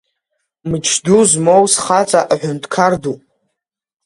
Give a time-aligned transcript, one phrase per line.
[0.69, 3.15] Мыч ду змоу схаҵа аҳәынҭқар ду!